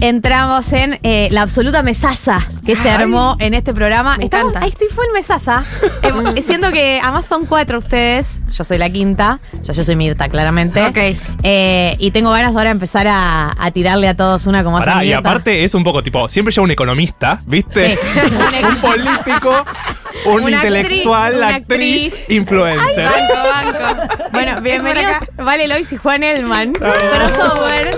[0.00, 4.16] entramos en eh, la absoluta mesaza que se armó en este programa.
[4.16, 4.64] me Estamos, encanta.
[4.64, 5.64] ahí estoy full mesaza.
[6.02, 8.40] Eh, siento que además son cuatro ustedes.
[8.56, 9.38] Yo soy la quinta.
[9.62, 10.82] Ya yo soy Mirta, claramente.
[10.86, 10.96] Ok.
[11.42, 14.86] Eh, y tengo ganas de ahora empezar a, a tirarle a todos una como hace
[14.86, 15.18] Pará, y Mirta.
[15.18, 17.96] aparte es un poco tipo, siempre lleva un economista, ¿viste?
[17.96, 18.20] Sí.
[18.68, 19.64] un político,
[20.24, 22.30] un Una intelectual, actriz, una actriz, actriz.
[22.38, 23.04] influencer.
[23.04, 24.14] Banco, banco.
[24.32, 26.72] Bueno, bienvenidos Vale Lois y Juan Elman.
[26.72, 26.94] Bravo.
[27.12, 27.96] Crossover.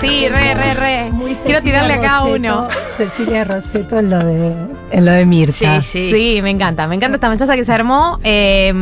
[0.00, 1.10] Sí, re, re, re.
[1.10, 2.68] Muy Quiero Cecilia tirarle a cada Rosetto, uno.
[2.70, 4.54] Cecilia Roseto en lo de,
[4.90, 5.82] en lo de Mirta.
[5.82, 6.10] Sí, sí.
[6.12, 6.86] Sí, me encanta.
[6.86, 8.18] Me encanta esta mensaje que se armó.
[8.22, 8.72] Eh,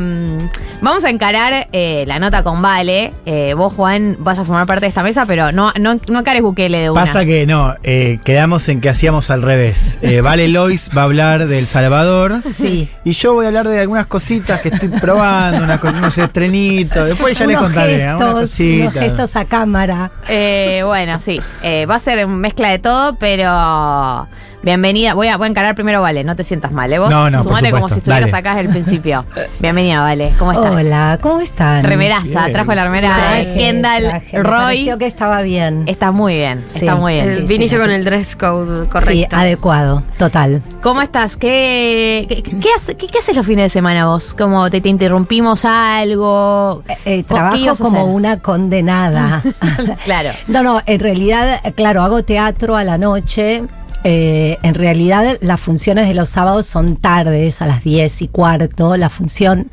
[0.80, 3.14] vamos a encarar eh, la nota con Vale.
[3.27, 6.42] Eh, vos, Juan, vas a formar parte de esta mesa, pero no, no, no encares
[6.42, 7.05] Bukele de una.
[7.05, 9.98] Pasa que no, eh, quedamos en que hacíamos al revés.
[10.03, 12.42] Eh, vale Lois va a hablar del Salvador.
[12.55, 12.88] Sí.
[13.05, 17.08] Y yo voy a hablar de algunas cositas que estoy probando, unos estrenitos.
[17.08, 20.10] Después ya les contaré, gestos, unas unos gestos a cámara.
[20.28, 20.83] Eh,
[21.18, 21.40] sí.
[21.62, 24.28] Eh, va a ser mezcla de todo, pero.
[24.64, 25.12] Bienvenida.
[25.12, 26.24] Voy a, voy a encarar primero, Vale.
[26.24, 26.98] No te sientas mal, ¿eh?
[26.98, 28.40] Vos No, no, por sumate como si estuvieras Dale.
[28.40, 29.26] acá desde el principio.
[29.60, 30.34] Bienvenida, Vale.
[30.38, 30.72] ¿Cómo estás?
[30.72, 31.84] Hola, ¿cómo están?
[31.84, 32.40] Remeraza.
[32.44, 32.52] Bien.
[32.54, 34.36] Trajo la remera de Traje, Kendall traje.
[34.38, 34.52] Me Roy.
[34.52, 35.84] pareció que estaba bien.
[35.86, 36.64] Está muy bien.
[36.68, 36.78] Sí.
[36.78, 37.28] Está muy bien.
[37.28, 37.82] El- sí, viniste sí.
[37.82, 39.36] con el dress code Sí, correcto.
[39.36, 40.62] adecuado, total.
[40.82, 41.36] ¿Cómo estás?
[41.36, 44.32] ¿Qué, qué, qué hace- qué- qué haces los fines de semana vos?
[44.32, 46.82] ¿Cómo te, te interrumpimos algo?
[46.88, 48.14] Eh, eh, ¿Qué trabajo ibas a como hacer?
[48.14, 49.42] una condenada.
[50.04, 50.30] Claro.
[50.48, 53.62] No, no, en realidad, eh, claro, hago teatro a la noche.
[54.06, 58.97] Eh, en realidad las funciones de los sábados son tardes, a las 10 y cuarto,
[58.98, 59.70] la función,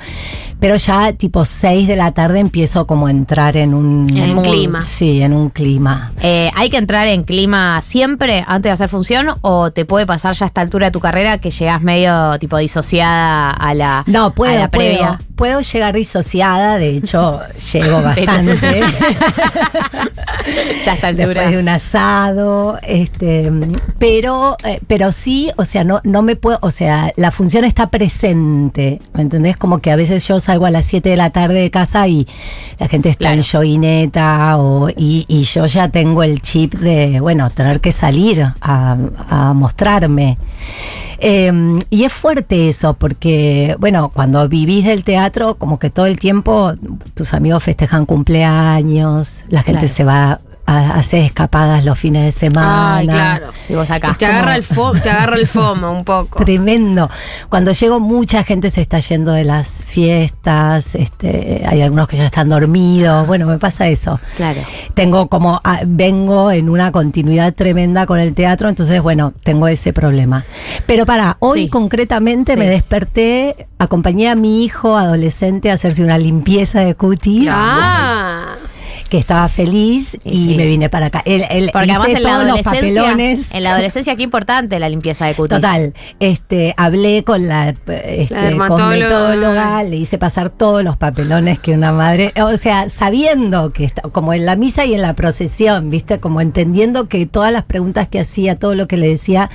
[0.59, 4.09] pero ya tipo 6 de la tarde empiezo como a entrar en un...
[4.15, 4.81] En un clima.
[4.83, 6.13] Sí, en un clima.
[6.21, 10.33] Eh, ¿Hay que entrar en clima siempre antes de hacer función o te puede pasar
[10.33, 14.31] ya a esta altura de tu carrera que llegas medio tipo disociada a la, No,
[14.31, 15.19] puedo, a la puedo, previa?
[15.35, 17.41] puedo llegar disociada, de hecho,
[17.73, 18.81] llego bastante.
[20.85, 21.25] Ya a esta altura.
[21.27, 23.51] Después de un asado, este,
[23.99, 24.20] pero,
[24.63, 28.99] eh, pero sí, o sea, no, no me puedo, o sea, la función está presente,
[29.13, 29.57] ¿me entendés?
[29.57, 32.27] Como que a veces yo salgo a las 7 de la tarde de casa y
[32.79, 33.59] la gente está en Claro.
[33.59, 38.97] joguineta o, y, y yo ya tengo el chip de, bueno, tener que salir a,
[39.29, 40.37] a mostrarme.
[41.23, 41.51] Eh,
[41.89, 46.73] y es fuerte eso, porque, bueno, cuando vivís del teatro, como que todo el tiempo
[47.13, 49.93] tus amigos festejan cumpleaños, la gente Claro.
[49.93, 52.97] se va a hacer escapadas los fines de semana.
[52.97, 53.47] Ay, claro.
[53.69, 54.15] Y vos acá.
[54.17, 56.43] Te agarra, el fo te agarra el FOMO un poco.
[56.43, 57.09] Tremendo.
[57.49, 60.95] Cuando llego, mucha gente se está yendo de las fiestas.
[60.95, 63.27] Este, hay algunos que ya están dormidos.
[63.27, 64.19] Bueno, me pasa eso.
[64.37, 64.61] Claro.
[64.93, 69.93] Tengo como, ah, vengo en una continuidad tremenda con el teatro, entonces, bueno, tengo ese
[69.93, 70.45] problema.
[70.85, 71.69] Pero para, hoy Sí.
[71.69, 72.59] concretamente Sí.
[72.59, 77.49] me desperté, acompañé a mi hijo adolescente a hacerse una limpieza de cutis.
[77.51, 78.20] Ah,
[79.11, 80.55] Que estaba feliz Y sí.
[80.55, 81.21] me vine para acá.
[81.25, 83.01] Él, él Porque hice además en la todos los adolescencia.
[83.03, 83.53] papelones.
[83.53, 85.57] En la adolescencia qué importante la limpieza de cutis.
[85.57, 89.09] Total, este, hablé con la, este, La dermatóloga.
[89.09, 94.03] cosmetóloga, le hice pasar todos los papelones que una madre, o sea, sabiendo que está,
[94.03, 98.07] como en la misa y en la procesión, viste, como entendiendo que todas las preguntas
[98.07, 99.49] que hacía, todo lo que le decía,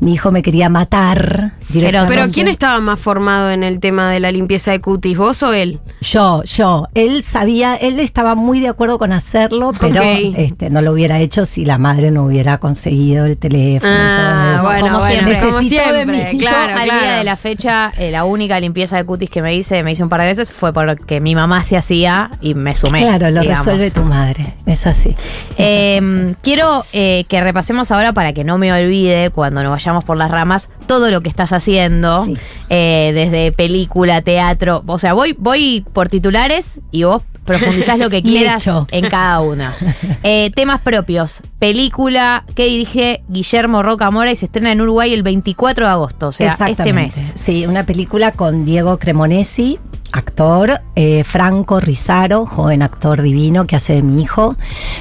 [0.00, 1.52] mi hijo me quería matar.
[1.68, 2.14] directamente.
[2.16, 5.52] pero ¿quién estaba más formado en el tema de la limpieza de cutis, vos o
[5.52, 5.78] él?
[6.00, 6.88] Yo, yo.
[6.94, 11.44] Él sabía, él estaba muy de acuerdo con hacerlo, pero este, no lo hubiera hecho
[11.44, 13.92] si la madre no hubiera conseguido el teléfono.
[13.92, 14.62] Ah, todo eso.
[14.62, 15.40] bueno, como bueno, siempre.
[15.40, 17.00] como claro, Yo, al claro.
[17.00, 20.02] día de la fecha, eh, la única limpieza de cutis que me hice, me hice
[20.04, 23.00] un par de veces, fue porque mi mamá se hacía y me sumé.
[23.00, 23.66] Claro, lo digamos.
[23.66, 24.54] resuelve tu madre.
[24.64, 25.14] Es así.
[25.56, 30.16] Eh, quiero eh, que repasemos ahora para que no me olvide cuando nos vayamos por
[30.16, 32.36] las ramas todo lo que estás haciendo Sí.
[32.70, 38.22] eh, desde película, teatro, o sea voy voy por titulares y vos profundizás lo que
[38.22, 38.77] quieras Lecho.
[38.90, 39.74] En cada una.
[40.22, 45.22] Eh, temas propios, película que dirige Guillermo Roca Mora y se estrena en Uruguay el
[45.22, 47.14] 24 de agosto, o sea este mes.
[47.14, 49.78] Sí, una película con Diego Cremonesi,
[50.12, 54.56] actor, eh, Franco Rizaro, joven actor divino que hace de mi hijo,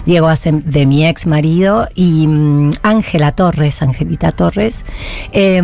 [0.06, 4.84] Diego hace de mi ex marido y mm, Ángela Torres, Angelita Torres.
[5.32, 5.62] Eh,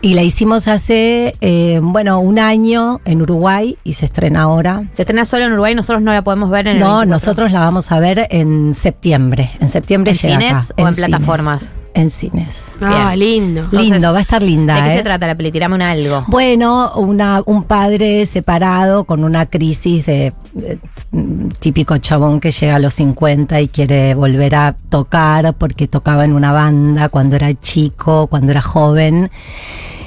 [0.00, 4.84] y la hicimos hace, eh, bueno, un año en Uruguay y se estrena ahora.
[4.92, 7.10] Se estrena solo en Uruguay, nosotros no la podemos ver en el No, 24.
[7.10, 9.50] nosotros la vamos a ver en septiembre.
[9.60, 10.82] En septiembre ¿En llega cines acá.
[10.82, 11.66] o en plataformas?
[11.94, 12.66] En cines.
[12.80, 13.60] Ah, lindo.
[13.60, 14.74] Entonces, Lindo, va a estar linda.
[14.74, 14.98] ¿De qué ¿eh?
[14.98, 15.52] se trata la peli?
[15.52, 16.24] Tirame un algo.
[16.26, 20.80] Bueno, una, un padre separado con una crisis de, de,
[21.12, 26.24] mm, típico chabón que llega a los 50 y quiere volver a tocar porque tocaba
[26.24, 29.30] en una banda cuando era chico, cuando era joven.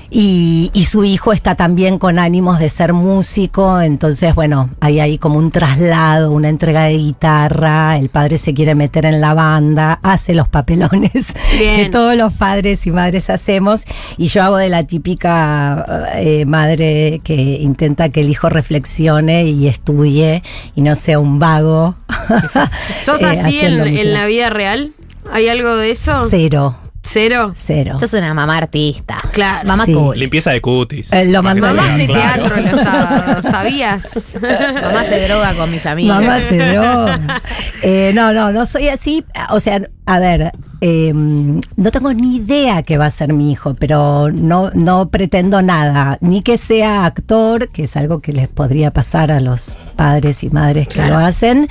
[0.09, 5.17] Y, y su hijo está también con ánimos de ser músico, entonces bueno, hay ahí
[5.17, 9.99] como un traslado, una entrega de guitarra, el padre se quiere meter en la banda,
[10.03, 11.75] hace los papelones Bien.
[11.75, 13.85] que todos los padres y madres hacemos,
[14.17, 19.67] y yo hago de la típica eh, madre que intenta que el hijo reflexione y
[19.67, 20.43] estudie
[20.75, 21.95] y no sea un vago.
[22.99, 24.93] ¿Sos eh, así en, la vida real?
[25.31, 26.27] ¿Hay algo de eso?
[26.29, 26.77] Cero,
[27.09, 27.53] ¿Cero?
[27.55, 27.97] cero.
[28.01, 29.17] Yo soy una mamá artista.
[29.31, 29.67] Claro.
[29.67, 29.93] Mamá Sí.
[29.93, 30.19] cool.
[30.19, 31.11] Limpieza de cutis.
[31.13, 32.43] Eh, lo mandó Mamá hace Claro.
[32.43, 34.29] teatro los sábados, ¿sabías?
[34.41, 36.15] Mamá se droga con mis amigos.
[36.19, 37.41] Mamá se droga.
[37.81, 39.23] Eh, no, no, no soy así.
[39.51, 40.51] O sea, a ver,
[40.81, 45.61] eh, no tengo ni idea que va a ser mi hijo, pero no, no pretendo
[45.61, 46.17] nada.
[46.21, 50.49] Ni que sea actor, que es algo que les podría pasar a los padres y
[50.49, 51.19] madres que Claro.
[51.19, 51.67] lo hacen.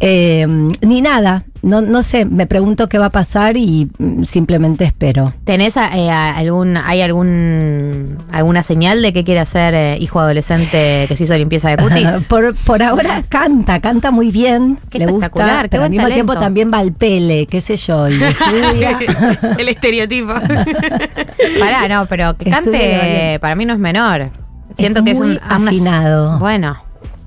[0.00, 0.46] eh,
[0.80, 1.44] ni nada.
[1.62, 5.32] No, no sé, me pregunto qué va a pasar y mm, simplemente espero.
[5.44, 11.16] ¿Tenés eh, algún, hay algún alguna señal de que quiere hacer eh, hijo adolescente que
[11.16, 12.10] se hizo limpieza de cutis?
[12.28, 14.78] Por, por ahora canta, canta muy bien.
[14.88, 15.28] Qué le gusta,
[15.62, 18.98] qué pero al mismo tiempo también va al pele, qué sé yo, y estudia.
[19.58, 20.32] El estereotipo.
[20.34, 24.30] Pará, no, pero que cante para mí no es menor.
[24.76, 26.38] Siento Es que es un afinado.
[26.38, 26.76] Bueno,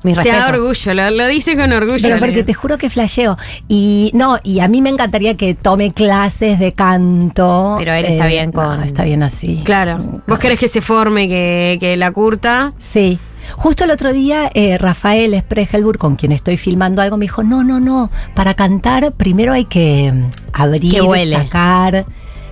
[0.03, 1.99] mis Te da orgullo, lo, lo dice con orgullo.
[2.01, 3.37] Pero porque te juro que flasheo.
[3.67, 7.75] Y no, y a mí me encantaría que tome clases de canto.
[7.79, 9.61] Pero él está bien con- no, está bien así.
[9.63, 10.21] Claro.
[10.27, 12.73] Vos querés que se forme, que, que la curta.
[12.77, 13.17] Sí.
[13.57, 17.61] Justo el otro día, eh, Rafael Spregelburg, con quien estoy filmando algo, me dijo, no,
[17.63, 22.05] no, no, para cantar primero hay que mm, abrir, Que sacar,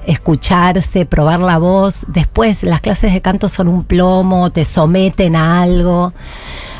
[0.05, 2.01] escucharse, probar la voz.
[2.07, 6.13] Después las clases de canto son un plomo, te someten a algo.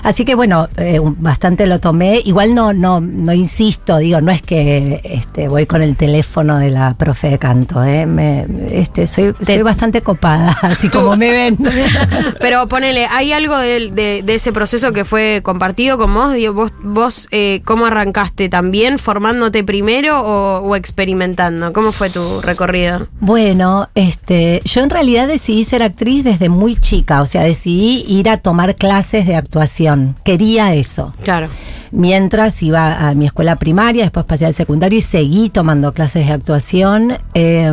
[0.04, 2.22] Así que bueno, eh, bastante lo tomé.
[2.26, 6.70] Igual no, no, no insisto, digo, no es que este, voy con el teléfono de
[6.72, 8.06] la profe de canto, eh.
[8.06, 11.58] Me- este, soy, Te- soy bastante copada, así como me ven.
[12.40, 16.34] Pero ponele, ¿hay algo de, de- de ese proceso que fue compartido con vos?
[16.34, 18.98] Digo, vos, vos eh, ¿cómo arrancaste también?
[18.98, 21.74] ¿Formándote primero o, o experimentando?
[21.74, 23.08] ¿Cómo fue tu recorrido?
[23.20, 28.30] Bueno, este, yo en realidad decidí ser actriz desde muy chica, o sea, decidí ir
[28.30, 29.91] a tomar clases de actuación.
[30.24, 31.12] Quería eso.
[31.24, 31.48] Claro.
[31.92, 36.34] Mientras iba a mi escuela primaria, después pasé al secundario y seguí tomando clases de
[36.34, 37.18] actuación.
[37.34, 37.72] eh,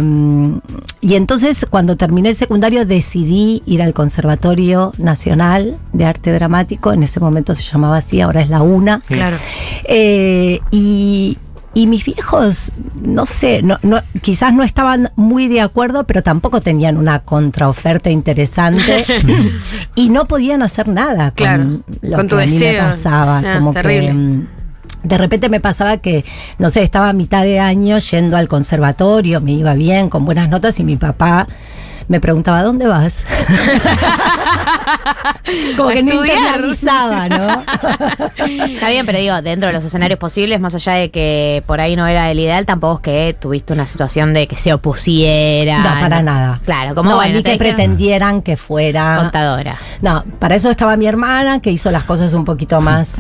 [1.00, 6.92] y entonces, cuando terminé el secundario, decidí ir al Conservatorio Nacional de Arte Dramático.
[6.92, 9.02] En ese momento se llamaba así, ahora es la UNA.
[9.06, 9.36] Claro.
[9.84, 11.38] Eh, y,
[11.74, 16.60] y mis viejos, no sé, no, no, quizás no estaban muy de acuerdo, pero tampoco
[16.60, 19.04] tenían una contraoferta interesante
[19.94, 21.64] y no podían hacer nada con Claro,
[22.02, 22.84] lo con tu que a mí me deseo.
[22.84, 23.42] pasaba.
[23.44, 24.06] Ah, como terrible.
[24.08, 24.46] que mm,
[25.04, 26.24] de repente me pasaba que,
[26.58, 30.48] no sé, estaba a mitad de año yendo al conservatorio, me iba bien, con buenas
[30.48, 31.46] notas y mi papá
[32.08, 33.24] me preguntaba, ¿dónde vas?
[35.76, 36.36] como A que no estudiar.
[36.38, 37.48] internalizaba, ¿no?
[38.46, 41.96] Está bien, pero digo, dentro de los escenarios posibles, más allá de que por ahí
[41.96, 45.78] no era el ideal, tampoco es que tuviste una situación de que se opusiera.
[45.78, 46.60] No, para nada.
[46.64, 49.16] Claro, como no, bueno, ni que dijeron pretendieran que fuera.
[49.18, 49.76] contadora.
[50.00, 53.16] No, para eso estaba mi hermana, que hizo las cosas un poquito más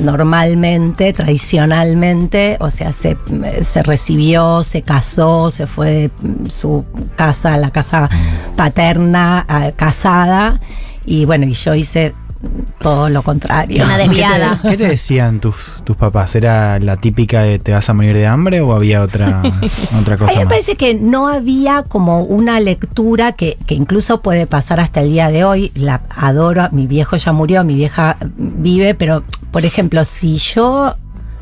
[0.00, 2.56] normalmente, tradicionalmente.
[2.60, 3.16] O sea, se,
[3.64, 6.84] se recibió, se casó, se fue de su
[7.16, 8.08] casa a la casa
[8.56, 10.60] paterna, a- casada.
[11.04, 13.84] Y bueno, y yo hice mm, todo lo contrario.
[13.84, 14.60] Una ¿Qué desviada.
[14.62, 16.34] te, qué te decían tus, tus papás?
[16.34, 19.42] ¿Era la típica de te vas a morir de hambre o había otra,
[19.98, 20.52] otra A cosa mí me más?
[20.52, 25.30] parece que no había como una lectura que, que incluso puede pasar hasta el día
[25.30, 25.72] de hoy.
[25.74, 30.94] La adoro, mi viejo ya murió, mi vieja vive, pero por ejemplo, si yo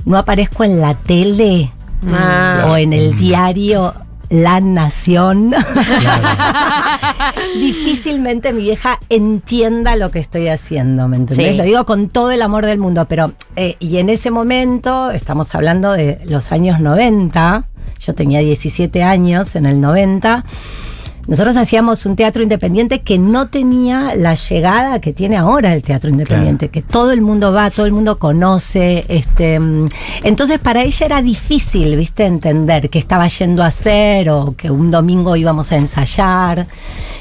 [0.04, 1.72] no aparezco en la tele
[2.12, 2.66] Ah.
[2.68, 3.92] o en el diario
[4.28, 5.54] La Nación,
[7.54, 11.52] difícilmente mi vieja entienda lo que estoy haciendo, ¿me entendés?
[11.52, 11.58] Sí.
[11.58, 15.54] Lo digo con todo el amor del mundo, pero eh, y en ese momento, estamos
[15.54, 17.68] hablando de los años 90,
[18.00, 20.44] yo tenía 17 años en el 90.
[21.26, 26.08] Nosotros hacíamos un teatro independiente que no tenía la llegada que tiene ahora el teatro
[26.08, 29.04] independiente, que todo el mundo va, todo el mundo conoce.
[29.08, 29.86] Este, mm,
[30.22, 34.90] entonces para ella era difícil, viste, entender qué estaba yendo a hacer o que un
[34.90, 36.68] domingo íbamos a ensayar,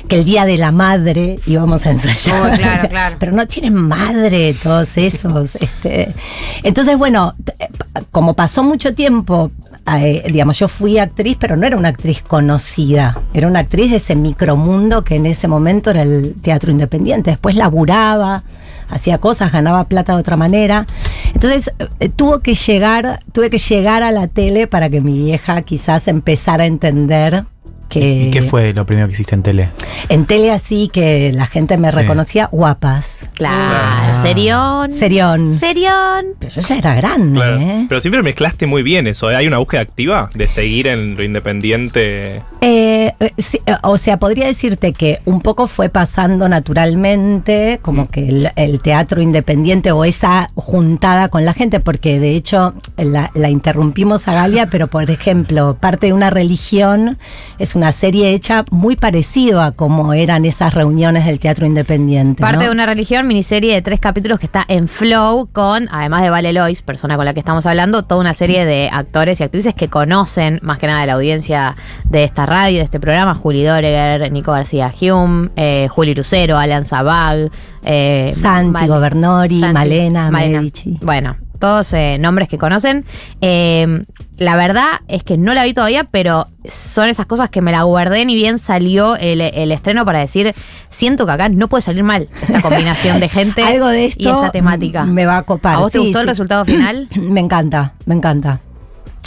[0.08, 2.54] que el día de la madre íbamos a ensayar.
[2.54, 3.16] Oh, claro, O sea, claro.
[3.20, 5.56] Pero no tienen madre todos esos.
[5.56, 6.14] este.
[6.62, 7.70] Entonces, bueno, eh,
[8.12, 9.52] como pasó mucho tiempo
[9.88, 13.22] eh, digamos, yo fui actriz, pero no era una actriz conocida.
[13.34, 17.32] Era una actriz de ese micromundo que en ese momento era el teatro independiente.
[17.32, 18.44] Después laburaba,
[18.90, 20.88] hacía cosas, ganaba plata de otra manera.
[21.34, 25.62] Entonces, eh, tuvo que llegar, tuve que llegar a la tele para que mi vieja
[25.62, 27.46] quizás empezara a entender
[27.90, 29.70] que ¿Y qué fue lo primero que hiciste en tele?
[30.10, 31.96] En tele así que la gente me Sí.
[31.98, 33.20] reconocía guapas.
[33.34, 33.78] Claro,
[34.10, 34.14] Ah.
[34.14, 34.92] serión.
[34.92, 35.54] Serión.
[35.54, 36.26] Serión.
[36.40, 37.60] Pero yo ya era grande, Claro.
[37.60, 37.86] ¿eh?
[37.90, 39.30] Pero siempre mezclaste muy bien eso.
[39.32, 39.36] ¿eh?
[39.36, 42.44] ¿Hay una búsqueda activa de seguir en lo independiente?
[42.62, 48.10] Eh, eh, sí, eh, o sea, podría decirte que un poco fue pasando naturalmente, como
[48.10, 53.32] que el, el teatro independiente o esa juntada con la gente, porque de hecho la,
[53.36, 57.18] la interrumpimos a Galia, pero por ejemplo, parte de una religión
[57.60, 62.42] es una serie hecha muy parecido a como eran esas reuniones del teatro independiente.
[62.42, 62.64] Parte ¿no?
[62.66, 66.54] de una religión, miniserie de tres capítulos que está en Flow con, además de Vale
[66.54, 69.88] Lois, persona con la que estamos hablando, toda una serie de actores y actrices que
[69.90, 74.32] conocen más que nada de la audiencia de esta radio, de este programa, Juli Doreger,
[74.32, 77.50] Nico García Hume, eh, Juli Lucero, Alan Zabag,
[77.84, 80.98] eh, Santi Val- Governori, Malena Medici.
[81.02, 83.06] Bueno, todos eh, nombres que conocen.
[83.42, 84.04] Eh,
[84.38, 87.84] la verdad es que no la vi todavía, pero son esas cosas que me la
[87.84, 90.54] guardé ni bien salió el, el estreno para decir,
[90.90, 94.28] siento que acá no puede salir mal esta combinación de gente Algo de esto y
[94.28, 95.06] esta temática.
[95.06, 95.76] me va a copar.
[95.76, 97.08] ¿A vos te Sí, gustó el resultado final?
[97.16, 98.60] Me encanta, me encanta.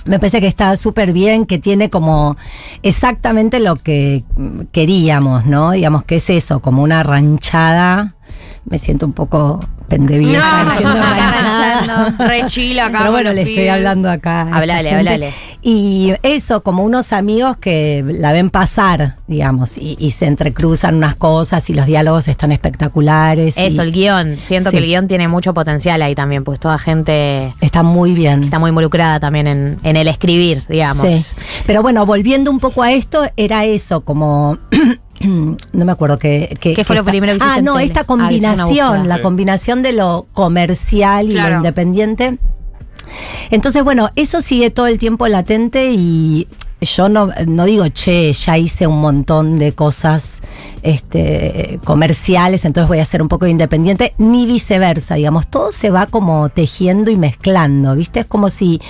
[0.05, 2.37] Me parece que está súper bien, que tiene como
[2.83, 4.23] exactamente lo que
[4.73, 5.73] queríamos, ¿no?
[5.73, 8.15] Digamos que es eso, como una ranchada.
[8.71, 11.81] Me siento un poco pendevieja No, diciendo acá ranchada.
[11.87, 14.43] ranchando, re chill acá Pero bueno, le estoy hablando acá.
[14.53, 15.33] Hablale, hablale.
[15.63, 21.17] Y eso, como unos amigos que la ven pasar, digamos, y, y se entrecruzan unas
[21.17, 23.57] cosas y los diálogos están espectaculares.
[23.57, 24.37] y Eso, el guion.
[24.39, 24.77] Siento Sí.
[24.77, 28.45] que el guion tiene mucho potencial ahí también, pues toda gente Está muy bien.
[28.45, 31.13] está muy involucrada también en, en el escribir, digamos.
[31.15, 31.35] Sí.
[31.67, 34.59] Pero bueno, volviendo un poco a esto, era eso, como.
[35.73, 36.57] no me acuerdo qué.
[36.61, 39.23] ¿Qué fue lo primero que hiciste Ah, no, esta Ah, combinación, la Sí.
[39.23, 41.51] combinación de lo comercial y Claro.
[41.51, 42.39] lo independiente.
[43.51, 46.47] Entonces, bueno, eso sigue todo el tiempo latente y
[46.81, 50.41] yo no, no digo, che, ya hice un montón de cosas
[50.83, 56.07] este, comerciales, entonces voy a ser un poco independiente, ni viceversa, digamos, todo se va
[56.07, 58.21] como tejiendo y mezclando, ¿viste?
[58.21, 58.81] Es como si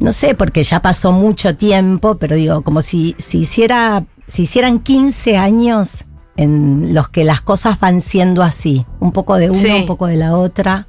[0.00, 4.78] no sé, porque ya pasó mucho tiempo, pero digo, como si, si hiciera, si hicieran
[4.78, 6.04] 15 años
[6.36, 9.68] en los que las cosas van siendo así, un poco de una, Sí.
[9.70, 10.86] un poco de la otra.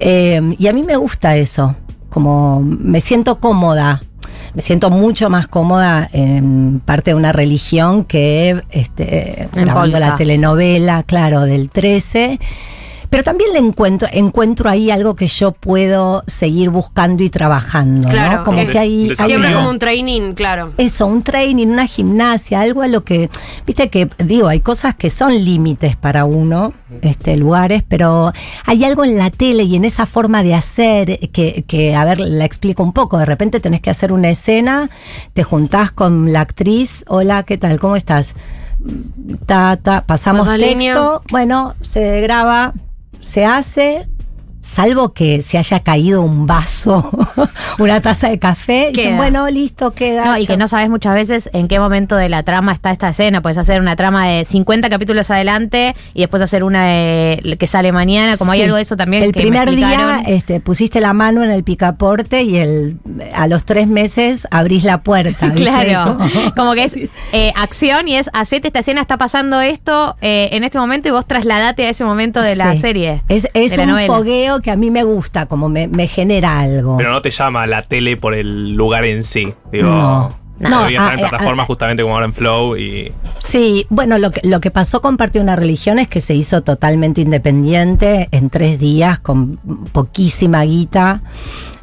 [0.00, 1.76] Eh, y a mí me gusta eso,
[2.08, 4.00] como me siento cómoda.
[4.52, 11.04] Me siento mucho más cómoda en parte de una religión que este, grabando la telenovela,
[11.04, 12.40] claro, del 13.
[13.10, 18.38] Pero también le encuentro, encuentro ahí algo que yo puedo seguir buscando y trabajando, Claro,
[18.38, 18.44] ¿no?
[18.44, 20.72] Como eh, que hay, Siempre como un training, claro.
[20.78, 23.28] eso, un training, una gimnasia, algo a lo que,
[23.66, 28.32] viste que, digo, hay cosas que son límites para uno, este, lugares, pero
[28.64, 32.20] hay algo en la tele y en esa forma de hacer que, que, a ver,
[32.20, 34.88] la explico un poco, de repente tenés que hacer una escena,
[35.34, 37.80] te juntás con la actriz, hola, ¿qué tal?
[37.80, 38.34] ¿Cómo estás?
[39.46, 41.00] Ta, ta, pasamos Pasa texto, línea.
[41.30, 42.72] bueno, se graba,
[43.20, 44.08] se hace,
[44.60, 47.10] salvo que se haya caído un vaso,
[47.78, 50.24] una taza de café, dicen, bueno, listo, queda.
[50.24, 53.08] No, y que no sabes muchas veces en qué momento de la trama está esta
[53.08, 53.40] escena.
[53.42, 57.92] Puedes hacer una trama de 50 capítulos adelante y después hacer una de, que sale
[57.92, 58.36] mañana.
[58.36, 61.42] Como hay algo de eso también El que primer me día este, pusiste la mano
[61.42, 62.98] en el picaporte y el,
[63.34, 65.52] a los tres meses abrís la puerta.
[65.60, 66.96] Claro, Como- como que es
[67.32, 71.10] eh, acción y es hacete esta escena, está pasando esto eh, en este momento y
[71.10, 72.80] vos trasladate a ese momento de la Sí.
[72.80, 73.22] serie.
[73.28, 74.06] Es, es de la un novela.
[74.14, 76.96] fogueo que a mí me gusta, como me, me genera algo.
[76.96, 79.54] Pero no te llama la tele por el lugar en sí.
[79.70, 80.40] Digo, No.
[80.58, 83.10] No, en plataformas justamente como ahora en Flow y.
[83.38, 86.34] Sí, bueno, lo que, lo que pasó con Parte de una Religión es que se
[86.34, 89.56] hizo totalmente independiente en tres días con
[89.92, 91.22] poquísima guita.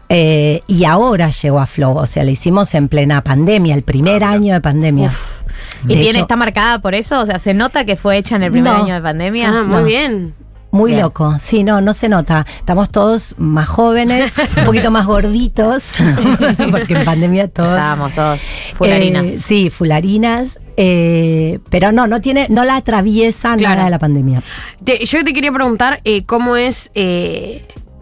[0.09, 4.23] eh, y ahora llegó a Flow, o sea, la hicimos en plena pandemia, el primer
[4.23, 5.07] Ah, año de pandemia.
[5.07, 5.41] Uf.
[5.85, 7.19] ¿Y De tiene, hecho, está marcada por eso?
[7.19, 8.83] O sea, ¿se nota que fue hecha en el primer No.
[8.83, 9.49] año de pandemia?
[9.49, 9.83] Ah, muy No.
[9.85, 10.33] bien.
[10.77, 11.01] Muy Bien.
[11.03, 12.45] loco, sí, no, no se nota.
[12.59, 15.93] Estamos todos más jóvenes, un poquito más gorditos,
[16.71, 17.69] porque en pandemia todos.
[17.71, 18.41] Estábamos todos
[18.75, 19.25] fularinas.
[19.25, 20.59] Eh, sí, fularinas.
[20.77, 23.75] eh, pero no, no tiene, no la atraviesa Claro.
[23.75, 24.43] nada de la pandemia.
[24.83, 26.91] Te- yo te quería preguntar eh, cómo es.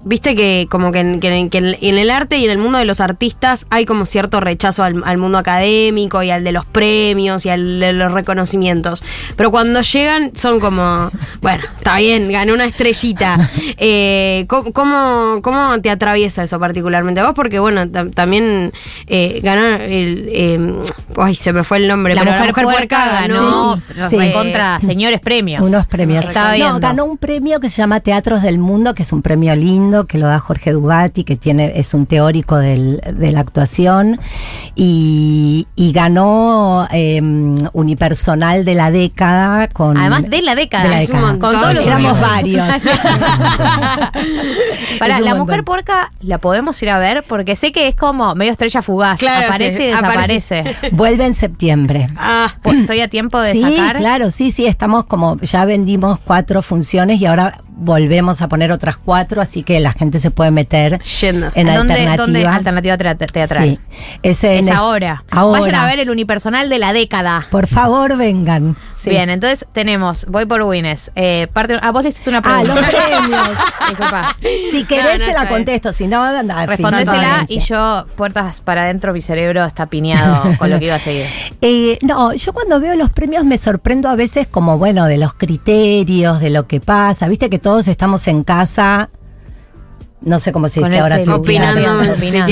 [0.08, 2.60] Viste que como que, en, que en- que en- en el arte y en el
[2.60, 6.52] mundo de los artistas hay como cierto rechazo al, al mundo académico y al de
[6.52, 9.04] los premios y al de los reconocimientos.
[9.36, 11.10] Pero cuando llegan son como,
[11.42, 13.50] bueno, está bien, ganó una estrellita.
[13.78, 17.34] Eh, ¿cómo, cómo, cómo te atraviesa eso particularmente a vos?
[17.34, 18.72] Porque bueno, tam- también
[19.08, 20.28] eh, ganó el...
[20.32, 20.82] eh,
[21.18, 22.16] ay, se me fue el nombre.
[22.16, 24.18] la, pero mujer puerca ganó Sí, los sí.
[24.18, 25.68] recontra señores premios.
[25.68, 26.26] Unos premios.
[26.26, 29.56] Estaba no, ganó un premio que se llama Teatros del Mundo, que es un premio
[29.56, 33.40] lindo, lindo, que lo da Jorge Dubati, que tiene, es un teórico del- de la
[33.42, 34.20] actuación,
[34.76, 37.22] y, y ganó eh,
[37.74, 39.98] unipersonal de la década con.
[39.98, 40.84] Además de la década.
[40.84, 41.22] De la década.
[41.22, 41.40] montón.
[41.52, 42.68] Con todos los Éramos varios.
[45.00, 45.40] Para la montón.
[45.40, 49.20] mujer puerca la podemos ir a ver porque sé que es como medio estrella fugaz.
[49.20, 50.56] Claro, aparece sí, y aparece.
[50.64, 50.96] desaparece.
[50.96, 52.08] Vuelve en septiembre.
[52.18, 53.98] Ah, Pues, Estoy a tiempo de sí, sacar.
[53.98, 58.98] claro, sí, sí, estamos como, ya vendimos cuatro funciones y ahora volvemos a poner otras
[58.98, 61.48] cuatro, así que la gente se puede meter yendo.
[61.56, 62.16] en ¿Dónde, alternativa.
[62.18, 63.64] dónde alternativa teat- teatral?
[63.64, 63.80] Sí,
[64.24, 65.24] Es est- ahora.
[65.32, 65.60] ahora.
[65.62, 67.46] Vayan a ver el unipersonal de la década.
[67.50, 68.76] Por favor, vengan.
[68.96, 69.12] Sí.
[69.12, 71.12] Bien, entonces tenemos, voy por Wines.
[71.16, 72.74] Eh, parte, ah, vos le hiciste una Ah, pregunta.
[72.76, 73.50] los premios.
[73.90, 74.36] Disculpa.
[74.72, 75.94] Si querés, No, no, se la contesto.
[75.94, 76.66] Si no, anda.
[76.66, 81.00] Respondésela y yo, puertas para adentro, mi cerebro está piñado con lo que iba a
[81.00, 81.28] seguir.
[81.62, 85.34] Eh, no, yo cuando veo los premios me sorprendo a veces como, bueno, de los
[85.36, 87.28] criterios, de lo que pasa.
[87.28, 89.10] Viste que todos estamos en casa,
[90.22, 91.18] no sé cómo se dice ahora.
[91.18, 92.52] celu, Opinando, opinando.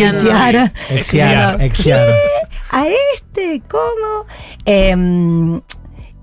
[0.90, 2.10] Exiar, exiar.
[2.72, 4.26] a este, ¿cómo?
[4.66, 5.62] Em,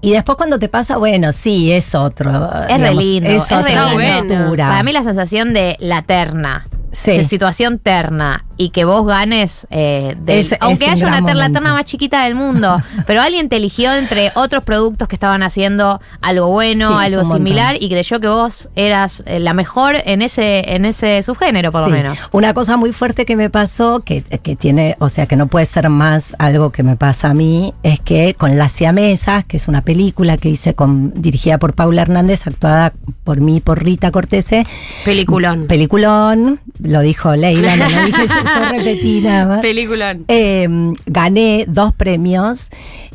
[0.03, 2.31] y después cuando te pasa, bueno, sí, es otro.
[2.69, 4.35] Es re lindo, Es es re otra lindo.
[4.35, 4.69] aventura.
[4.69, 6.67] Para mí la sensación de la terna.
[6.93, 7.25] Sí.
[7.25, 11.25] situación terna y que vos ganes eh, del- Es- es aunque un haya una gran
[11.27, 11.61] terna, la momento.
[11.61, 16.01] terna más chiquita del mundo pero alguien te eligió entre otros productos que estaban haciendo
[16.21, 17.39] algo bueno Sí, algo montón.
[17.39, 21.85] similar y creyó que vos eras eh, la mejor en ese en ese subgénero por
[21.85, 21.91] Sí.
[21.91, 25.37] lo menos Una cosa muy fuerte que me pasó, que, que tiene, o sea, que
[25.37, 29.45] no puede ser más algo que me pasa a mí, es que con Las Siamesas,
[29.47, 32.93] que es una película que hice con, dirigida por Paula Hernández, actuada
[33.25, 34.67] por mí y por Rita Cortese.
[35.05, 35.67] Peliculón.
[35.67, 38.35] Peliculón, lo dijo Leila, no lo dije yo,
[38.71, 39.61] yo repetí nada más.
[39.61, 40.25] Peliculón.
[40.29, 40.69] Eh,
[41.07, 42.69] gané dos premios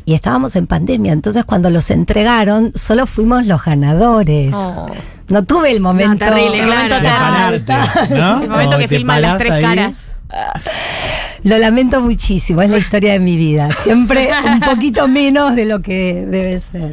[0.04, 4.54] y estábamos en pandemia, entonces cuando los entregaron solo fuimos los ganadores.
[4.54, 4.86] Oh.
[5.28, 6.24] No tuve el momento.
[6.24, 7.52] terrible, El momento claro.
[7.52, 8.42] De pararte, ¿no?
[8.42, 9.62] el momento Como que filman las tres ahí.
[9.62, 10.15] caras
[11.44, 13.70] Lo lamento muchísimo, es la historia de mi vida.
[13.70, 16.90] Siempre un poquito menos de lo que debe ser.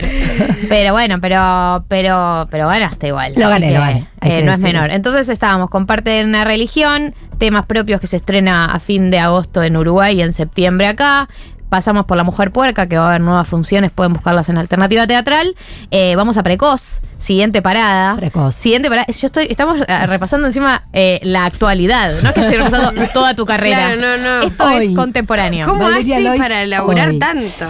[0.69, 3.33] Pero bueno, pero, pero, pero ganaste igual.
[3.35, 4.91] Lo gané, que, lo gané, eh, no es menor.
[4.91, 9.19] Entonces estábamos con parte de una religión, temas propios que se estrena a fin de
[9.19, 11.29] agosto en Uruguay y en septiembre acá.
[11.69, 15.07] Pasamos por La Mujer Puerca, que va a haber nuevas funciones, pueden buscarlas en Alternativa
[15.07, 15.55] Teatral.
[15.89, 18.15] Eh, vamos a Precoz, siguiente parada.
[18.15, 18.55] Precoz.
[18.55, 19.07] Siguiente parada.
[19.07, 23.33] Yo estoy, estamos eh, repasando encima eh, la actualidad, no es que estoy repasando toda
[23.35, 23.93] tu carrera.
[23.95, 24.47] Claro, no, no.
[24.47, 24.85] Esto Hoy.
[24.87, 25.67] es contemporáneo.
[25.67, 27.19] ¿Cómo Valeria haces Lois para laburar hoy.
[27.19, 27.65] tanto?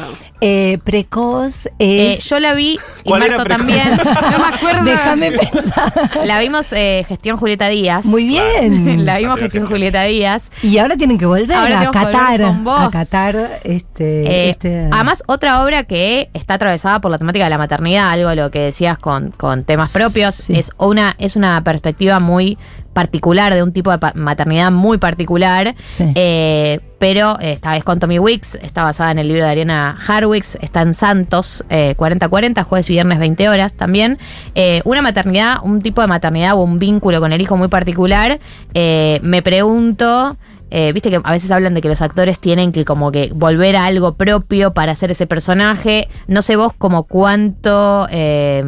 [0.45, 2.25] Eh, precoz Eh, es.
[2.29, 3.57] yo la vi, y ¿Cuál era Marto Precoz?
[3.57, 3.87] también.
[4.33, 4.83] No me acuerdo.
[4.83, 5.93] Déjame pensar.
[6.25, 8.05] La vimos eh, gestión Julieta Díaz.
[8.05, 9.05] Muy bien.
[9.05, 10.51] La vimos gestión Julieta Díaz.
[10.61, 12.41] Y ahora tienen que volver Ahora a tenemos que volver Qatar.
[12.41, 12.79] con vos.
[12.81, 17.49] A Qatar este, Eh, este- Además, otra obra que está atravesada por la temática de
[17.49, 20.55] la maternidad, algo de lo que decías con, con temas propios, Sí.
[20.57, 22.57] es una, es una perspectiva muy
[22.93, 25.75] particular, de un tipo de maternidad muy particular.
[25.81, 26.05] Sí.
[26.15, 29.97] Eh, pero eh, esta vez con Tommy Wicks, está basada en el libro de Ariana
[30.07, 34.17] Harwicks, está en Santos, eh, 40-40, jueves y viernes 20 horas también.
[34.55, 38.39] Eh, una maternidad, un tipo de maternidad o un vínculo con el hijo muy particular.
[38.73, 40.37] Eh, me pregunto,
[40.69, 43.75] eh, viste que a veces hablan de que los actores tienen que como que volver
[43.75, 46.07] a algo propio para hacer ese personaje.
[46.27, 48.63] No sé vos como cuánto eh,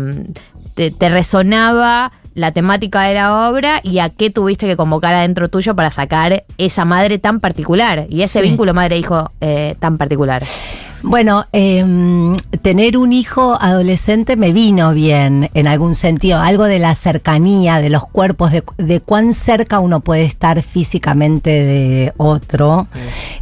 [0.76, 5.48] te, te resonaba la temática de la obra y a qué tuviste que convocar adentro
[5.50, 8.46] tuyo para sacar esa madre tan particular y ese Sí.
[8.50, 10.44] vínculo madre-hijo eh, tan particular.
[11.02, 16.96] Bueno, em, tener un hijo adolescente me vino bien en algún sentido, algo de la
[16.96, 22.88] cercanía, de los cuerpos, de, de cuán cerca uno puede estar físicamente de otro,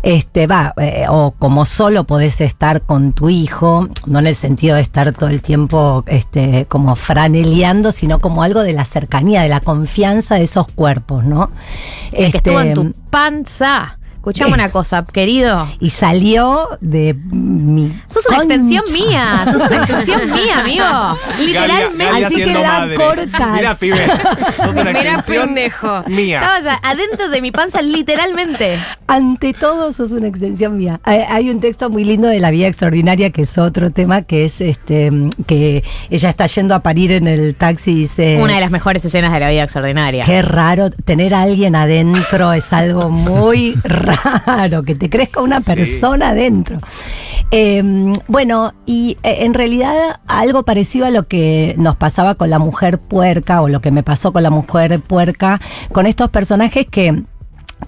[0.02, 4.76] este va, eh, o como solo podés estar con tu hijo, no en el sentido
[4.76, 9.50] de estar todo el tiempo este, como franeleando, sino como algo de la cercanía, de
[9.50, 11.50] la confianza de esos cuerpos, ¿no?
[12.12, 13.98] El que estuvo en Este, tu panza.
[14.24, 15.68] Escuchame una cosa, querido.
[15.82, 18.02] y salió de mi.
[18.08, 20.86] Sos una extensión mía, sos una extensión mía, amigo.
[21.40, 22.26] Literalmente.
[22.26, 22.96] Así quedan madre.
[22.96, 23.54] cortas.
[23.54, 23.98] Mira, pibe.
[23.98, 26.04] sos una Mira, extensión pendejo.
[26.08, 26.42] Mía.
[26.42, 28.80] Estabas adentro de mi panza, literalmente.
[29.08, 31.02] Ante todo, sos una extensión mía.
[31.04, 34.46] Hay, hay un texto muy lindo de La Vida Extraordinaria, que es otro tema, que
[34.46, 35.12] es este
[35.46, 38.40] que ella está yendo a parir en el taxi y dice.
[38.42, 40.24] Una de las mejores escenas de la vida extraordinaria.
[40.24, 44.13] Qué raro, tener a alguien adentro es algo muy raro,
[44.86, 45.66] que te crezca una Sí.
[45.74, 46.80] persona adentro.
[47.52, 47.84] Eh,
[48.28, 52.98] bueno, y eh, en realidad algo parecido a lo que nos pasaba con la mujer
[53.00, 57.24] puerca, o lo que me pasó con la mujer puerca, con estos personajes que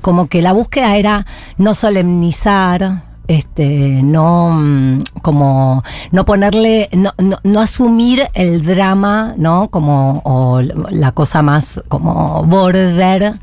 [0.02, 1.26] como que la búsqueda era
[1.58, 9.70] no solemnizar, este, no mm, como no ponerle, no, no, no asumir el drama, ¿no?
[9.70, 13.34] Como o la cosa más como border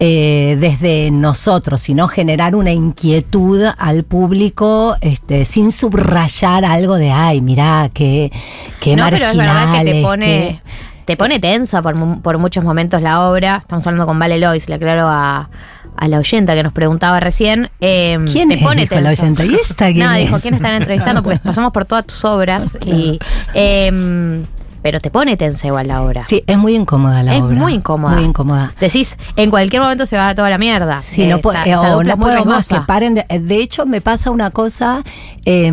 [0.00, 7.40] eh, desde nosotros, sino generar una inquietud al público este, sin subrayar algo de ay,
[7.40, 8.32] mirá, qué,
[8.80, 10.60] qué no, pero es verdad que te pone, qué-".
[11.04, 13.58] te pone tensa por, por muchos momentos la obra.
[13.60, 15.48] Estamos hablando con Vale Lois, le aclaro a,
[15.96, 17.70] a la oyenta que nos preguntaba recién.
[17.80, 18.62] Eh, ¿Quién te es?
[18.62, 19.44] pone Dijo la oyenta.
[19.44, 20.40] ¿Y esta quién No, dijo?
[20.40, 21.22] ¿quién están entrevistando?
[21.22, 22.76] Porque pasamos por todas tus obras.
[22.84, 23.18] y,
[23.54, 24.42] eh,
[24.84, 26.26] pero te pone tensa igual la obra.
[26.26, 27.56] Sí, es muy incómoda la es obra.
[27.56, 28.16] muy incómoda.
[28.16, 28.70] Muy incómoda.
[28.78, 30.98] Decís, en cualquier momento se va a toda la mierda.
[30.98, 33.14] Sí, Eh, no, puedo, eh, no es puedo más que paren.
[33.14, 35.02] De, de hecho, me pasa una cosa.
[35.46, 35.72] eh,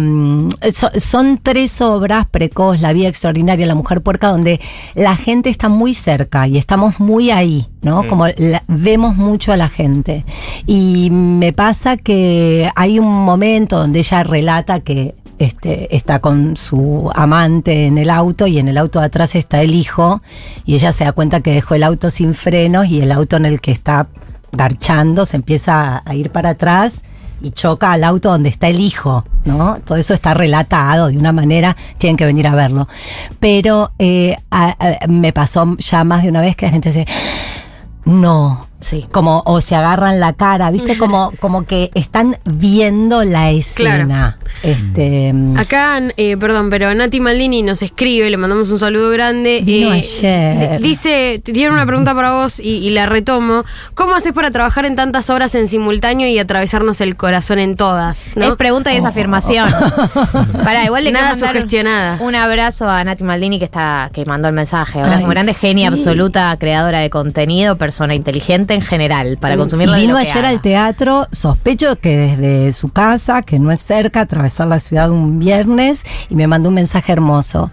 [0.73, 4.61] so- son tres obras precoz, La vida extraordinaria, La mujer puerca, donde
[4.95, 8.03] la gente está muy cerca y estamos muy ahí, ¿no?
[8.03, 8.07] Mm.
[8.07, 10.23] Como la- vemos mucho a la gente.
[10.65, 17.09] Y me pasa que hay un momento donde ella relata que este, está con su
[17.15, 20.21] amante en el auto y en el auto de atrás está el hijo
[20.65, 23.45] y ella se da cuenta que dejó el auto sin frenos y el auto en
[23.45, 24.07] el que está
[24.51, 27.03] garchando se empieza a- ir para atrás
[27.41, 29.77] y choca al auto donde está el hijo, ¿no?
[29.83, 32.87] Todo eso está relatado de una manera, tienen que venir a verlo.
[33.39, 34.35] Pero eh,
[35.07, 37.07] me pasó ya más de una vez que la gente dice,
[38.05, 39.05] no, Sí.
[39.11, 40.97] como o se agarran la cara, ¿viste?
[40.97, 44.37] Como, como que están viendo la escena.
[44.63, 49.57] Este, Acá, eh, perdón, pero Nati Maldini nos escribe, le mandamos un saludo grande.
[49.57, 50.81] eh, Vino ayer.
[50.81, 53.63] di- Dice, tiene una pregunta para vos y, y la retomo.
[53.95, 58.33] ¿Cómo haces para trabajar en tantas horas en simultáneo y atravesarnos el corazón en todas?
[58.35, 58.45] ¿no?
[58.51, 59.69] Es pregunta y es afirmación.
[60.63, 62.17] Para igual le Nada sugestionada.
[62.21, 64.99] Un abrazo a Nati Maldini que está que mandó el mensaje.
[64.99, 65.93] Abrazo Ay, muy grande, genia sí.
[65.93, 69.93] absoluta, creadora de contenido, persona inteligente en general para y consumirlo.
[69.95, 74.67] de vino ayer al teatro, sospecho que desde su casa, que no es cerca, atravesar
[74.67, 77.71] la ciudad un viernes, y me mandó un mensaje hermoso.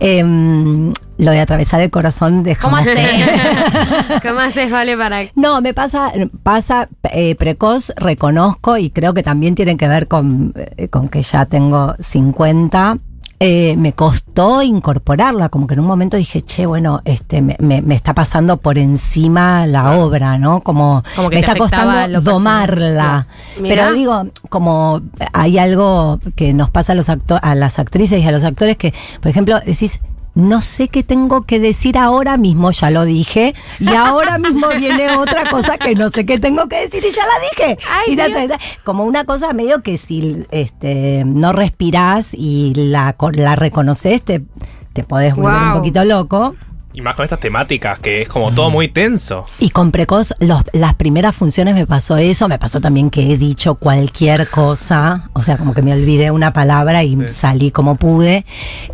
[0.00, 2.98] Em, lo de atravesar el corazón de ¿Cómo haces?
[4.22, 9.54] ¿Cómo haces, vale, para No, me pasa, pasa eh, precoz, reconozco, y creo que también
[9.54, 12.98] tiene que ver con, eh, con que ya tengo 50.
[13.40, 17.82] Eh, me costó incorporarla, como que en un momento dije, che, bueno, este, me, me-
[17.82, 20.60] me está pasando por encima la obra, ¿no?
[20.62, 23.26] Como, Como que me está costando domarla.
[23.68, 28.26] Pero digo, como hay algo que nos pasa a, los acto- a las actrices y
[28.26, 30.00] a los actores que, por ejemplo, decís,
[30.38, 35.16] no sé qué tengo que decir ahora mismo, ya lo dije, y ahora mismo viene
[35.16, 37.78] otra cosa que no sé qué tengo que decir y ya la dije.
[37.90, 44.22] Ay, Y como una cosa medio que si este, no respirás y la, la reconoces,
[44.22, 44.44] te,
[44.92, 46.54] te podés volver un poquito loco.
[46.98, 49.44] Y más con estas temáticas, que es como todo muy tenso.
[49.60, 53.38] Y con Precoz, los- las primeras funciones me pasó eso, me pasó también que he
[53.38, 57.28] dicho cualquier cosa, o sea, como que me olvidé una palabra y Sí.
[57.28, 58.44] salí como pude.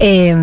[0.00, 0.34] Eh,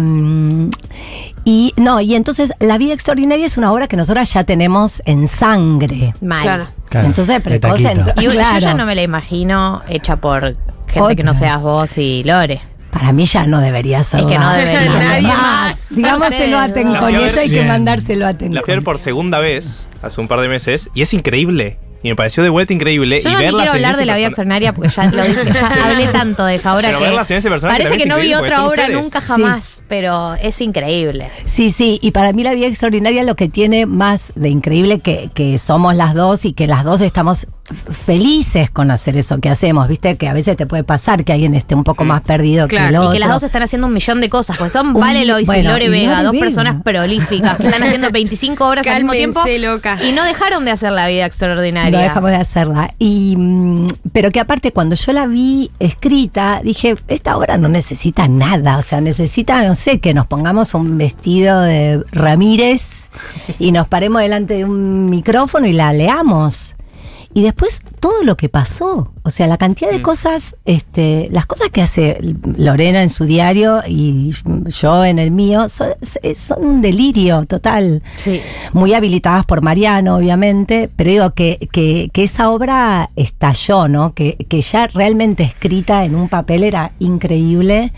[1.45, 5.27] y no, y entonces La vida extraordinaria es una obra que nosotros ya tenemos en
[5.27, 6.15] sangre.
[6.19, 6.41] Mal.
[6.41, 6.65] Claro.
[6.89, 7.83] Claro, entonces, Precoz Y
[8.23, 8.75] yo ya claro.
[8.77, 10.55] no me la imagino hecha por
[10.87, 12.59] gente que no seas vos y Lore.
[12.91, 14.21] Para mí ya no debería ser.
[14.21, 14.93] Es que no debería.
[14.93, 15.95] Nadie más.
[15.95, 17.11] Digámoselo a Tencon.
[17.13, 18.55] Y esto hay que mandárselo a Tencon.
[18.55, 21.77] La fui a ver por segunda vez, hace un par de meses, y es increíble.
[22.03, 23.21] Y me pareció de vuelta increíble.
[23.21, 25.69] Yo y no verlas quiero hablar de la vida extraordinaria porque ya lo dije, ya
[25.69, 25.79] Sí.
[25.83, 28.33] hablé tanto de esa obra Pero que verlas en ese personaje parece que no vi
[28.33, 29.01] otra obra ustedes.
[29.03, 29.27] nunca Sí.
[29.27, 31.29] jamás, pero es increíble.
[31.45, 35.29] Sí, sí, y para mí la vida extraordinaria lo que tiene más de increíble que,
[35.33, 37.45] que somos las dos y que las dos estamos
[37.89, 41.53] felices con hacer eso que hacemos, viste, que a veces te puede pasar que alguien
[41.55, 43.11] esté un poco más perdido que el y otro.
[43.11, 45.45] Y que las dos están haciendo un millón de cosas, porque son Un- Vale Lois
[45.47, 46.43] bueno, y Lore y Vega, Lore dos Vega.
[46.45, 49.97] personas prolíficas que están haciendo 25 obras al mismo Cálmense, tiempo loca.
[50.03, 51.90] y no dejaron de hacer la vida extraordinaria.
[51.91, 52.93] No dejamos de hacerla.
[52.99, 58.27] Y, mm, pero que aparte, cuando yo la vi escrita, dije, esta obra no necesita
[58.27, 58.77] nada.
[58.77, 63.09] O sea, necesita, no sé, que nos pongamos un vestido de Ramírez
[63.59, 66.75] y nos paremos delante de un micrófono y la leamos.
[67.33, 70.03] Y después todo lo que pasó, o sea, la cantidad de Mm.
[70.03, 72.17] cosas, este, las cosas que hace
[72.57, 74.33] Lorena en su diario y
[74.67, 75.89] yo en el mío, son,
[76.35, 78.41] son un delirio total Sí.
[78.73, 84.13] muy habilitadas por Mariano, obviamente, pero digo que, que, que esa obra estalló, ¿no?
[84.13, 87.91] Que, que ya realmente escrita en un papel era increíble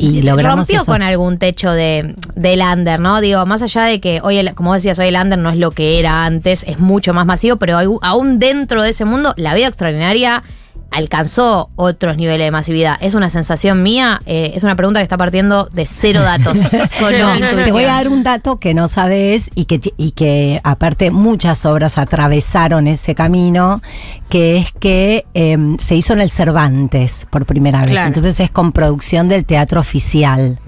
[0.00, 0.90] y Eh, logramos rompió eso.
[0.90, 3.20] con algún techo de del under, ¿no?
[3.20, 5.70] Digo, más allá de que hoy, el- como decías, hoy el under no es lo
[5.72, 9.49] que era antes, es mucho más masivo, pero hay- aún dentro de ese mundo, la
[9.54, 10.42] vida extraordinaria
[10.90, 12.96] alcanzó otros niveles de masividad.
[13.00, 14.20] ¿Es una sensación mía?
[14.26, 16.58] Eh, es una pregunta que está partiendo de cero datos.
[16.88, 17.62] Solo No, intuición.
[17.64, 21.64] te voy a dar un dato que no sabes y que, y que aparte muchas
[21.66, 23.80] obras atravesaron ese camino,
[24.28, 27.90] que es que em, se hizo en el Cervantes por primera vez.
[27.90, 28.08] Claro.
[28.08, 30.58] Entonces es con producción del teatro oficial.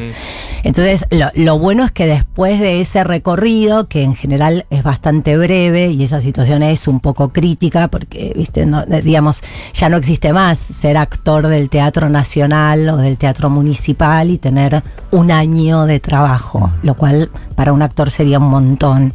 [0.62, 5.36] Entonces lo, lo bueno es que después de ese recorrido, que en general es bastante
[5.36, 9.42] breve y esa situación es un poco crítica, porque, viste, no, eh, digamos,
[9.74, 14.82] ya no existe más ser actor del teatro nacional o del teatro municipal y tener
[15.10, 19.14] un año de trabajo, lo cual para un actor sería un montón.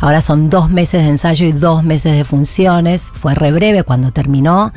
[0.00, 4.12] Ahora son dos meses de ensayo y dos meses de funciones, fue re breve cuando
[4.12, 4.72] terminó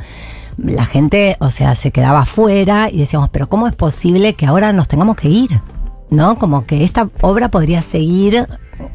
[0.56, 4.72] la gente, o sea, se quedaba afuera y decíamos, pero ¿cómo es posible que ahora
[4.72, 5.60] nos tengamos que ir?
[6.10, 6.36] ¿No?
[6.38, 8.46] Como que esta obra podría seguir,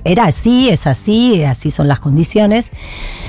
[0.03, 2.71] era así, es así, así son las condiciones.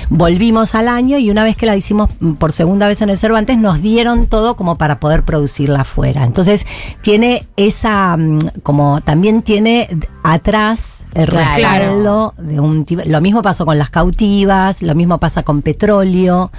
[0.09, 3.17] Volvimos al año y una vez que la hicimos mm, por segunda vez en el
[3.17, 6.23] Cervantes, nos dieron todo como para poder producirla afuera.
[6.23, 6.65] Entonces,
[7.01, 9.89] tiene esa, mm, como también tiene
[10.23, 11.55] atrás el Claro.
[11.55, 16.51] respaldo de un Lo mismo pasó con las cautivas, lo mismo pasa con petróleo,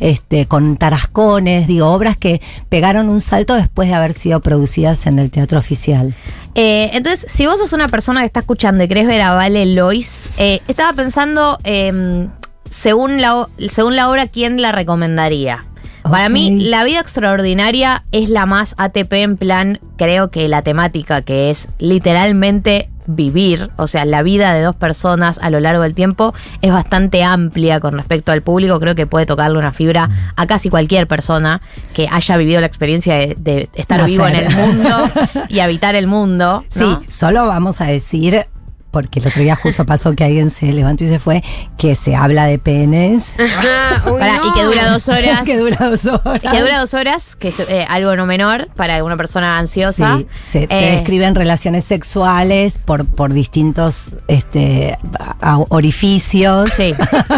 [0.00, 5.18] este, con tarascones, digo, obras que pegaron un salto después de haber sido producidas en
[5.18, 6.14] el teatro oficial.
[6.54, 9.66] Eh, entonces, si vos sos una persona que está escuchando y querés ver a Vale
[9.66, 12.28] Lois, eh, estaba pensando, eh,
[12.68, 15.64] según, la, según la obra, ¿quién la recomendaría?
[16.02, 21.22] Para mí, La vida extraordinaria es la más ATP en plan, creo que la temática
[21.22, 25.94] que es literalmente vivir, o sea, la vida de dos personas a lo largo del
[25.94, 30.46] tiempo es bastante amplia con respecto al público, creo que puede tocarle una fibra a
[30.46, 31.60] casi cualquier persona
[31.94, 35.10] que haya vivido la experiencia de, de estar vivo en el mundo
[35.48, 36.64] y habitar el mundo.
[36.68, 38.46] Sí, solo vamos a decir,
[38.92, 41.42] porque el otro día justo pasó que alguien se levantó y se fue,
[41.76, 43.36] que se habla de penes.
[43.64, 44.48] Ah, uy, Pará, no.
[44.48, 45.42] y que dura dos horas.
[45.42, 46.42] que dura dos horas.
[46.44, 50.18] Y que dura dos horas, que es eh, algo no menor para una persona ansiosa.
[50.18, 54.98] Sí, se, se Eh, describen relaciones sexuales por, por distintos este,
[55.40, 56.70] a- orificios.
[56.70, 56.94] Sí.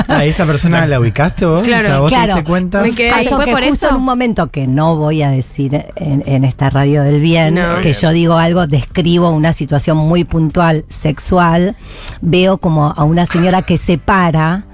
[0.09, 1.63] ¿A esa persona la ubicaste vos?
[1.63, 2.35] Claro, o sea, ¿vos te claro.
[2.35, 2.83] diste cuenta?
[2.83, 3.25] Me quedé ahí.
[3.25, 3.89] Pasó ¿Fue que por justo eso?
[3.91, 7.81] en un momento que no voy a decir en, en esta radio del bien, No.
[7.81, 11.44] que yo digo algo, describo una situación muy puntual sexual,
[12.21, 14.65] veo como a una señora que se para,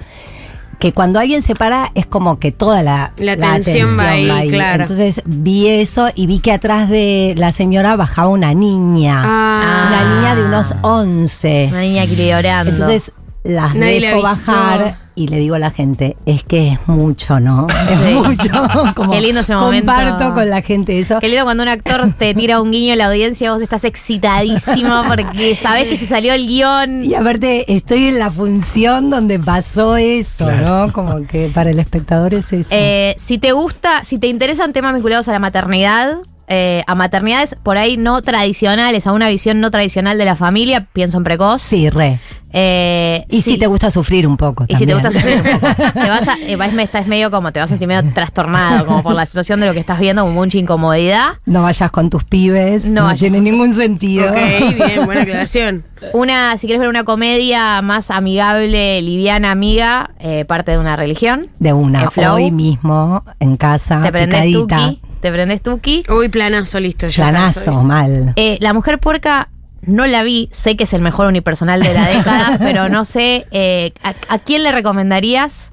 [0.79, 4.85] que cuando alguien se para es como que toda la, La atención va ahí, claro.
[4.85, 9.89] Entonces vi eso y vi que atrás de la señora bajaba una niña, Ah.
[9.89, 11.69] una niña de unos 11.
[11.71, 12.71] Una niña que llorando.
[12.71, 17.41] Entonces las Nadie dejo bajar y le digo a la gente, es que es mucho,
[17.41, 17.67] ¿no?
[17.91, 18.15] Es Sí.
[18.15, 18.93] mucho.
[18.95, 19.87] Como Qué lindo ese momento.
[19.93, 21.19] Comparto con la gente eso.
[21.21, 25.03] Qué lindo cuando un actor te tira un guiño en la audiencia, vos estás excitadísimo
[25.09, 27.05] porque sabés que se salió el guion.
[27.05, 30.87] Y aparte estoy en la función donde pasó eso, Claro.
[30.87, 30.93] ¿no?
[30.93, 32.71] Como que para el espectador es eso.
[32.73, 36.19] Eh, si te gusta, si te interesan temas vinculados a la maternidad,
[36.51, 40.87] eh, a maternidades por ahí no tradicionales, a una visión no tradicional de la familia,
[40.93, 41.63] pienso en precoz.
[41.63, 42.21] sí, re.
[42.53, 43.53] Eh, Y sí.
[43.53, 45.67] si te gusta sufrir un poco Y si te gusta sufrir un poco.
[45.93, 49.05] Te vas a, eh, vas- estás medio como, te vas a sentir medio trastornado, como
[49.05, 51.35] por la situación de lo que estás viendo, con mucha incomodidad.
[51.47, 54.31] No vayas con tus pibes, No tiene ningún sentido.
[54.31, 54.37] Ok,
[54.85, 55.85] bien, buena aclaración.
[56.13, 61.47] Una, si quieres ver una comedia más amigable, liviana, amiga, eh, parte de una religión.
[61.61, 66.05] De una, hoy mismo, en casa, te picadita, tuki, te prendes tuki.
[66.09, 67.09] Uy, planazo, listo.
[67.09, 68.33] Ya planazo, mal.
[68.37, 69.49] Eh, la mujer puerca
[69.83, 73.47] no la vi, sé que es el mejor unipersonal de la década, pero no sé
[73.51, 75.73] eh, a, a quién le recomendarías.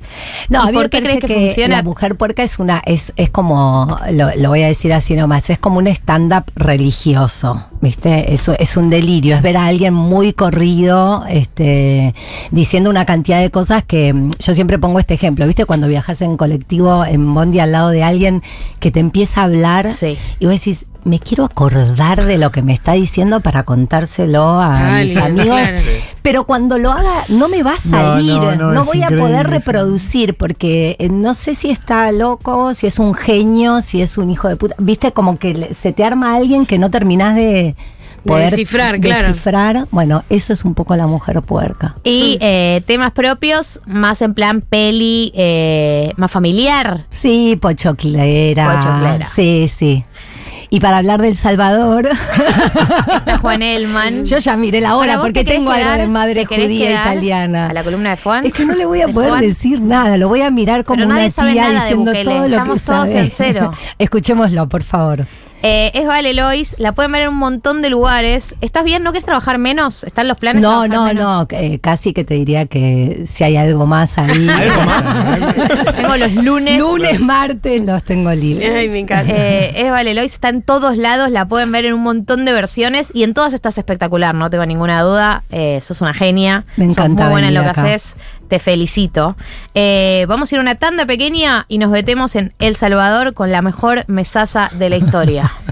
[0.50, 1.78] No, ¿Y a mí por qué crees que, funciona?
[1.78, 5.50] La mujer puerca es una, es, es como, lo, lo voy a decir así nomás,
[5.50, 8.34] es como un stand-up religioso, ¿viste?
[8.34, 12.14] Es, es un delirio, es ver a alguien muy corrido, este,
[12.52, 15.66] diciendo una cantidad de cosas que mm, yo siempre pongo este ejemplo, ¿viste?
[15.66, 18.44] Cuando viajas en colectivo, en Bondi al lado de alguien
[18.80, 20.18] que te empieza a hablar Sí.
[20.40, 24.98] y vos decís, me quiero acordar de lo que me está diciendo para contárselo a
[24.98, 25.78] Ah, mis amigos, claro.
[26.22, 29.50] pero cuando lo haga no me va a salir, no, no, voy a poder eso.
[29.52, 34.30] reproducir porque eh, no sé si está loco, si es un genio, si es un
[34.32, 34.76] hijo de puta.
[34.80, 37.67] Viste como que se te arma alguien que no terminás de
[38.26, 39.28] poder descifrar, claro.
[39.30, 39.88] descifrar.
[39.92, 41.96] Bueno, eso es un poco la mujer puerca.
[42.04, 47.06] Y eh, temas propios, más en plan peli, eh, más familiar.
[47.10, 48.76] Sí, pochoclera.
[48.76, 49.26] Pochoclera.
[49.26, 50.04] Sí, sí.
[50.70, 54.26] Y para hablar del Salvador, Está Juan Elman.
[54.26, 57.68] yo ya miré la hora ¿vos porque te tengo algo quedar- de madre judía italiana.
[57.70, 58.46] A la columna de Juan.
[58.46, 59.42] Es que no le voy a ¿De poder Juan?
[59.42, 63.10] decir nada, lo voy a mirar como una tía diciendo todo lo estamos que todos
[63.12, 63.20] sabe.
[63.22, 63.74] en cero.
[63.98, 65.26] Escuchémoslo, por favor.
[65.64, 68.56] Eh, es Vale Lois, la pueden ver en un montón de lugares.
[68.62, 69.04] ¿Estás bien?
[69.04, 70.04] ¿No quieres trabajar menos?
[70.04, 70.62] ¿Están los planes?
[70.62, 71.48] No, trabajar no, menos?
[71.52, 74.48] no, eh, casi que te diría que si hay algo más ahí.
[74.50, 75.96] ¿Algo más?
[75.96, 76.80] Tengo los lunes.
[76.80, 78.72] Lunes, martes los tengo libres.
[78.76, 79.34] Ay, me encanta.
[79.36, 82.52] Eh, es Vale Lois, está en todos lados, la pueden ver en un montón de
[82.52, 85.44] versiones y en todas estás espectacular, no tengo ninguna duda.
[85.50, 88.16] Eh, sos una genia, Me sos encanta muy buena en lo que haces,
[88.48, 89.36] te felicito.
[89.76, 93.52] Eh, vamos a ir a una tanda pequeña y nos metemos en El Salvador con
[93.52, 95.52] la mejor mesaza de la historia.